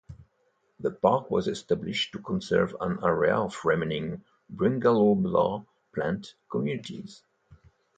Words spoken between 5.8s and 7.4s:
plant communities.